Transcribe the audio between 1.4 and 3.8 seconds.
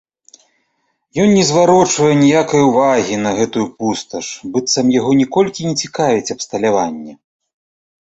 зварочвае ніякае ўвагі на гэтую